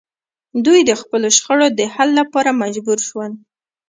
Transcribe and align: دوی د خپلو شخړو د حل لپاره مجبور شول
دوی 0.65 0.79
د 0.89 0.91
خپلو 1.01 1.27
شخړو 1.37 1.67
د 1.79 1.81
حل 1.93 2.09
لپاره 2.19 2.57
مجبور 2.61 2.99
شول 3.07 3.31